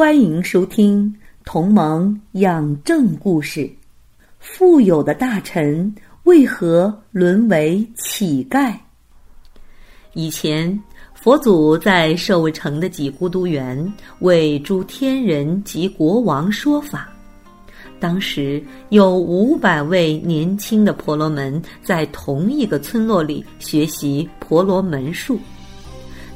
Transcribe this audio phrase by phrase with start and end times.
[0.00, 1.04] 欢迎收听
[1.44, 3.60] 《同盟养正故事》。
[4.38, 8.74] 富有的大臣为何沦为乞丐？
[10.14, 10.82] 以前，
[11.12, 17.10] 佛祖在舍卫城的几孤独园为诸天人及国王说法。
[18.00, 25.38] 当时有五百位年轻的婆罗门在同一个村落里学习婆罗门术，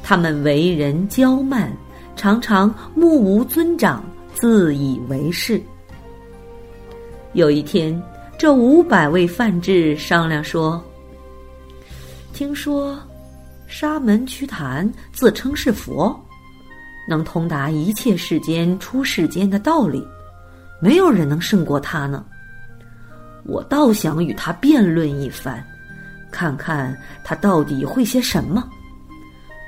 [0.03, 1.75] 他们为人骄慢。
[2.15, 5.61] 常常目无尊长，自以为是。
[7.33, 8.01] 有一天，
[8.39, 10.83] 这五百位梵志商量说
[12.33, 12.97] ：“听说
[13.67, 16.17] 沙门屈檀自称是佛，
[17.07, 20.05] 能通达一切世间出世间的道理，
[20.81, 22.25] 没有人能胜过他呢。
[23.43, 25.63] 我倒想与他辩论一番，
[26.31, 28.67] 看看他到底会些什么。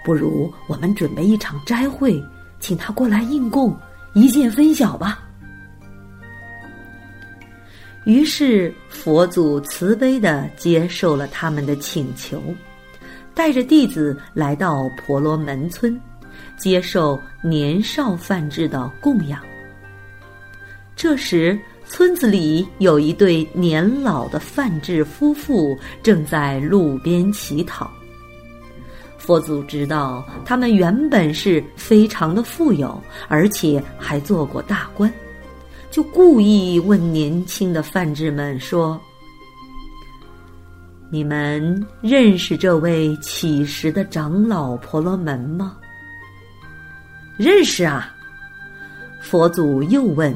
[0.04, 2.20] 不如我们准备一场斋会。”
[2.60, 3.76] 请他过来应供，
[4.14, 5.24] 一见分晓吧。
[8.06, 12.42] 于是佛祖慈悲的接受了他们的请求，
[13.34, 16.00] 带着弟子来到婆罗门村，
[16.58, 19.42] 接受年少范志的供养。
[20.96, 27.92] 这时，村子里有一对年老的范志夫妇正在路边乞讨。
[29.28, 32.98] 佛祖知道他们原本是非常的富有，
[33.28, 35.12] 而且还做过大官，
[35.92, 38.98] 就故意问年轻的范志们说
[41.12, 45.76] ：“你们认识这位乞食的长老婆罗门吗
[47.38, 48.16] ？”“认识啊。”
[49.22, 50.34] 佛祖又问：“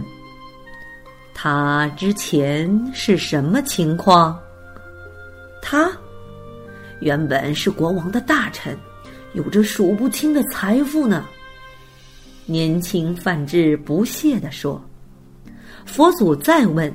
[1.34, 4.38] 他之前是什么情况？”
[5.64, 5.90] 他。
[7.02, 8.78] 原本是国王的大臣，
[9.34, 11.26] 有着数不清的财富呢。
[12.46, 14.82] 年轻范志不屑地说
[15.86, 16.94] ：“佛祖再问，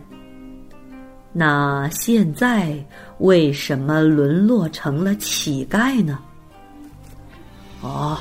[1.33, 2.77] 那现在
[3.19, 6.19] 为什么沦落成了乞丐呢？”
[7.83, 8.19] 哦，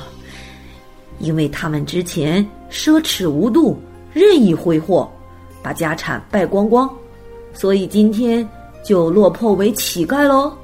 [1.18, 3.80] 因为他们之前奢侈无度，
[4.12, 5.10] 任意挥霍，
[5.62, 6.88] 把家产败光光，
[7.52, 8.48] 所以今天
[8.84, 10.56] 就落魄为乞丐喽。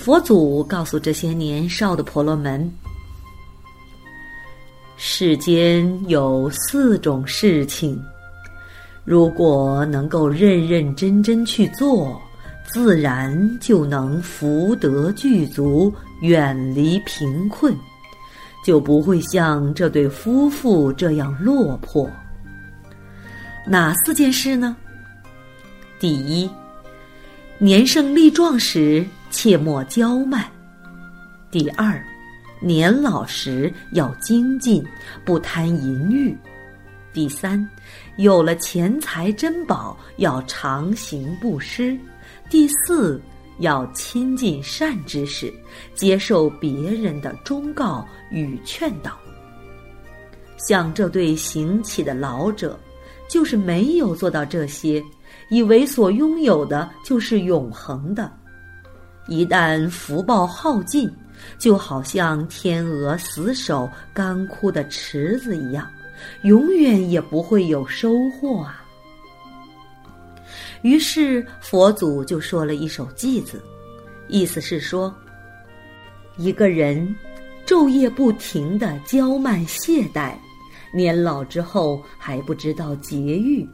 [0.00, 2.72] 佛祖告诉这些年少的婆罗门：
[4.96, 8.02] 世间有四种事情，
[9.04, 12.18] 如果能够认认真真去做，
[12.64, 17.76] 自然就能福德具足，远离贫困，
[18.64, 22.08] 就不会像这对夫妇这样落魄。
[23.66, 24.74] 哪四件事呢？
[25.98, 26.48] 第一，
[27.58, 29.04] 年盛力壮时。
[29.30, 30.44] 切莫骄慢。
[31.50, 32.04] 第二，
[32.60, 34.84] 年老时要精进，
[35.24, 36.36] 不贪淫欲。
[37.12, 37.68] 第三，
[38.18, 41.98] 有了钱财珍宝，要常行布施。
[42.48, 43.20] 第四，
[43.58, 45.52] 要亲近善知识，
[45.94, 49.18] 接受别人的忠告与劝导。
[50.56, 52.78] 像这对行乞的老者，
[53.28, 55.02] 就是没有做到这些，
[55.48, 58.30] 以为所拥有的就是永恒的。
[59.30, 61.08] 一旦福报耗尽，
[61.56, 65.88] 就好像天鹅死守干枯的池子一样，
[66.42, 68.84] 永远也不会有收获啊。
[70.82, 73.62] 于是佛祖就说了一首偈子，
[74.26, 75.14] 意思是说，
[76.36, 77.14] 一个人
[77.64, 80.34] 昼夜不停的娇慢懈怠，
[80.92, 83.64] 年老之后还不知道节欲，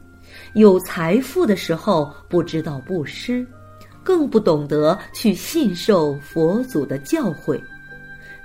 [0.53, 3.43] 有财富的时候不知道布施。
[4.07, 7.61] 更不懂得去信受佛祖的教诲，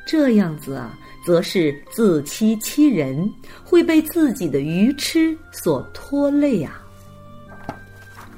[0.05, 3.33] 这样子啊，则是自欺欺人，
[3.63, 6.83] 会被自己的愚痴所拖累啊。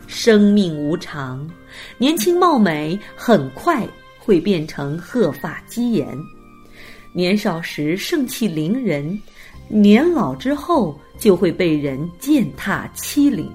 [0.06, 1.48] 生命无常，
[1.96, 3.88] 年轻貌美，很快
[4.18, 6.14] 会变成鹤发鸡颜；
[7.14, 9.18] 年少时盛气凌人，
[9.66, 13.50] 年老之后就会被人践踏欺凌。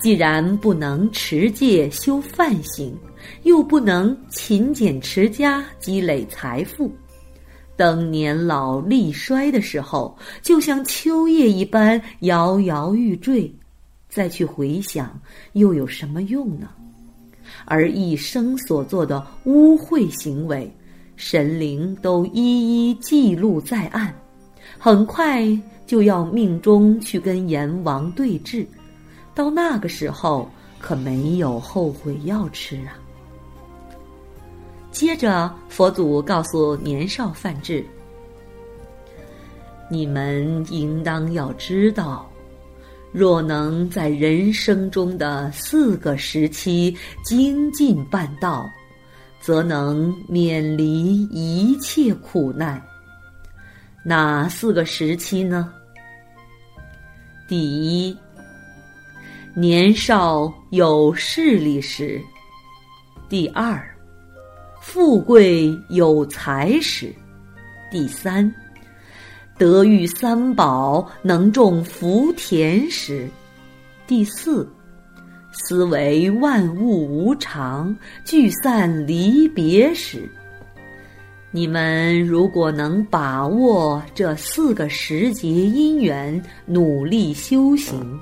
[0.00, 2.96] 既然不能持戒修梵行，
[3.42, 6.90] 又不能勤俭持家积累财富，
[7.76, 13.52] 等年老力衰的时候，就像秋叶一般摇摇欲坠，
[14.08, 15.20] 再去回想，
[15.52, 16.70] 又有什么用呢？
[17.66, 20.72] 而一生所做的污秽行为，
[21.14, 24.14] 神灵都一一记录在案，
[24.78, 25.46] 很快
[25.86, 28.64] 就要命中去跟阎王对峙，
[29.40, 30.46] 到那个时候
[30.78, 32.92] 可没有后悔药吃啊。
[34.90, 37.82] 接着，佛祖告诉年少范志
[39.88, 42.30] ：“你们应当要知道，
[43.12, 46.94] 若能在人生中的四个时期
[47.24, 48.68] 精进办道，
[49.40, 52.78] 则能免离一切苦难。
[54.04, 55.72] 哪四个时期呢？
[57.48, 58.14] 第一，
[59.54, 62.20] 年少有势力时；
[63.28, 63.82] 第二。”
[64.82, 67.14] 富贵有财时，
[67.92, 68.52] 第三，
[69.58, 73.28] 德育三宝能种福田时，
[74.06, 74.66] 第四，
[75.52, 77.94] 思维万物无常
[78.24, 80.26] 聚散离别时。
[81.50, 88.18] 你们如果能把握这四个时节因缘，努力修行，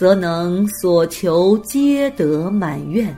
[0.00, 3.14] 则能所求皆得满愿。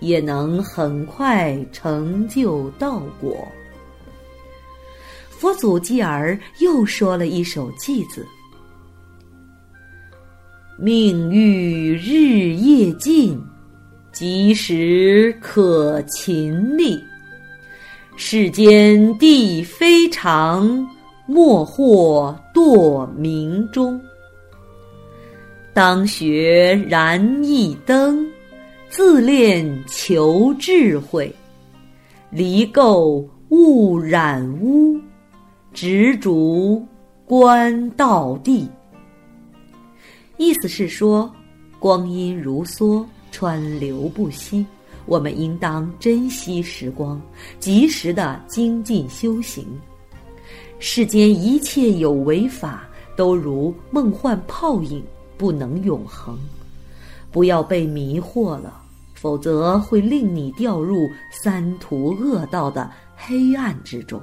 [0.00, 3.48] 也能很快成就道果。
[5.30, 8.26] 佛祖继而又说了一首偈子
[10.76, 13.42] ：“命欲日夜尽，
[14.12, 17.02] 即时可勤力。
[18.16, 20.86] 世间地非常，
[21.26, 23.98] 莫惑堕冥中。
[25.76, 28.26] 当学燃一灯。”
[28.88, 31.30] 自恋求智慧，
[32.30, 34.98] 离垢勿染污，
[35.74, 36.82] 执着
[37.26, 38.66] 观道地。
[40.38, 41.30] 意思是说，
[41.78, 44.64] 光阴如梭，川流不息，
[45.04, 47.20] 我们应当珍惜时光，
[47.60, 49.66] 及时的精进修行。
[50.78, 55.04] 世间一切有为法，都如梦幻泡影，
[55.36, 56.38] 不能永恒。
[57.30, 58.80] 不要被迷惑了，
[59.14, 64.20] 否则会令你掉入三途恶道的黑暗之中。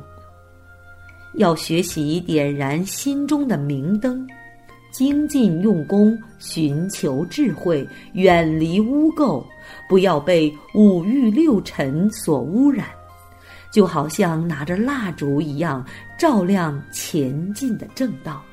[1.36, 4.27] 要学习点燃心中的明灯，
[4.92, 9.44] 精进用功，寻求智慧，远离污垢，
[9.89, 12.88] 不要被五欲六尘所污染，
[13.71, 15.83] 就好像拿着蜡烛一样，
[16.18, 18.44] 照亮前进的正道。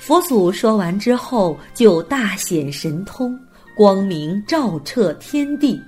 [0.00, 3.38] 佛祖说完之后，就大显神通，
[3.76, 5.78] 光明照彻天地。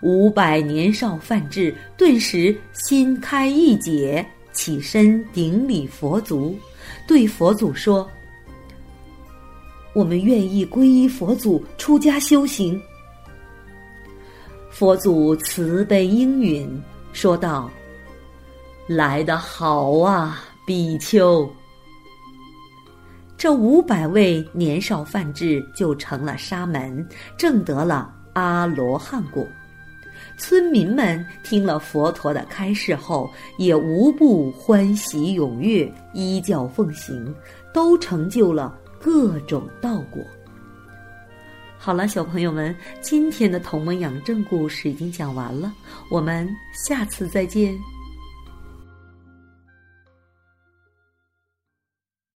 [0.00, 6.58] 五百年少范志顿时心开意解，起身顶礼佛足，
[7.06, 8.08] 对佛祖说
[9.92, 12.80] ：“我们愿意皈依佛祖，出家修行。”
[14.72, 17.70] 佛祖慈悲应允，说道
[18.88, 21.46] ：“来得好啊，比丘。”
[23.40, 27.08] 这五百位年少范志就成了沙门，
[27.38, 29.48] 证得了阿罗汉果。
[30.36, 37.34] 村民们听了佛陀的开示后，也无不欢喜踊跃，依教奉行，
[37.72, 40.22] 都成就了各种道果。
[41.78, 45.72] 好了，小朋友们，今天的同门养正故事已经讲完了，
[46.10, 47.74] 我们下次再见。